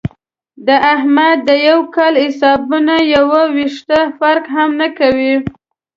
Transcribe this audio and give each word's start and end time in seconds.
د 0.67 0.69
احمد 0.93 1.37
د 1.47 1.49
یوه 1.67 1.85
کال 1.95 2.13
حسابونو 2.25 2.95
یو 3.15 3.25
وېښته 3.55 3.99
فرق 4.17 4.45
هم 4.55 4.69
ونه 4.73 4.87
کړ. 4.97 5.13